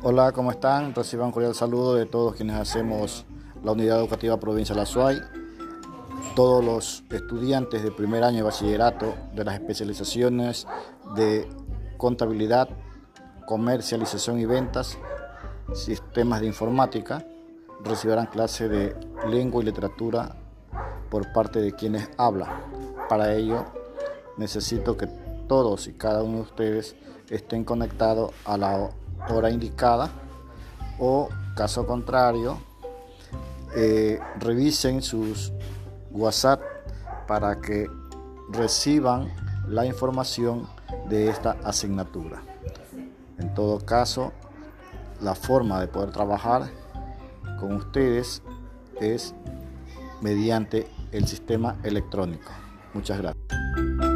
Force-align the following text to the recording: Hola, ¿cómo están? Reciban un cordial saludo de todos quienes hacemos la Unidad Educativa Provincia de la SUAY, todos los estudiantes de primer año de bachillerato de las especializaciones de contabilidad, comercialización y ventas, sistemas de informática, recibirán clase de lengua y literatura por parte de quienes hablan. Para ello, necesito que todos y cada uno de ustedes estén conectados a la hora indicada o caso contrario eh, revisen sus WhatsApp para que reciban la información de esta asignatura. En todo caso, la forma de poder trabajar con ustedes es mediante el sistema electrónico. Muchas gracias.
Hola, 0.00 0.30
¿cómo 0.30 0.52
están? 0.52 0.94
Reciban 0.94 1.26
un 1.26 1.32
cordial 1.32 1.56
saludo 1.56 1.96
de 1.96 2.06
todos 2.06 2.36
quienes 2.36 2.54
hacemos 2.54 3.26
la 3.64 3.72
Unidad 3.72 3.98
Educativa 3.98 4.38
Provincia 4.38 4.72
de 4.72 4.82
la 4.82 4.86
SUAY, 4.86 5.20
todos 6.36 6.64
los 6.64 7.02
estudiantes 7.10 7.82
de 7.82 7.90
primer 7.90 8.22
año 8.22 8.36
de 8.36 8.42
bachillerato 8.44 9.16
de 9.34 9.44
las 9.44 9.54
especializaciones 9.54 10.68
de 11.16 11.48
contabilidad, 11.96 12.68
comercialización 13.44 14.38
y 14.38 14.46
ventas, 14.46 14.96
sistemas 15.74 16.42
de 16.42 16.46
informática, 16.46 17.26
recibirán 17.82 18.26
clase 18.26 18.68
de 18.68 18.94
lengua 19.28 19.62
y 19.62 19.66
literatura 19.66 20.36
por 21.10 21.32
parte 21.32 21.60
de 21.60 21.72
quienes 21.72 22.08
hablan. 22.16 22.50
Para 23.08 23.34
ello, 23.34 23.64
necesito 24.36 24.96
que 24.96 25.08
todos 25.48 25.88
y 25.88 25.94
cada 25.94 26.22
uno 26.22 26.36
de 26.36 26.42
ustedes 26.42 26.94
estén 27.30 27.64
conectados 27.64 28.30
a 28.44 28.56
la 28.56 28.90
hora 29.30 29.50
indicada 29.50 30.10
o 30.98 31.28
caso 31.56 31.86
contrario 31.86 32.58
eh, 33.76 34.18
revisen 34.38 35.02
sus 35.02 35.52
WhatsApp 36.10 36.60
para 37.26 37.60
que 37.60 37.86
reciban 38.50 39.28
la 39.68 39.84
información 39.84 40.66
de 41.08 41.28
esta 41.28 41.56
asignatura. 41.62 42.42
En 43.38 43.54
todo 43.54 43.78
caso, 43.84 44.32
la 45.20 45.34
forma 45.34 45.80
de 45.80 45.88
poder 45.88 46.10
trabajar 46.10 46.70
con 47.60 47.74
ustedes 47.74 48.42
es 49.00 49.34
mediante 50.20 50.88
el 51.12 51.26
sistema 51.26 51.76
electrónico. 51.82 52.50
Muchas 52.94 53.18
gracias. 53.18 54.07